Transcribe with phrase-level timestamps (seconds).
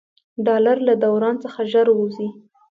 [0.45, 2.29] ډالر له دوران څخه ژر ووځي.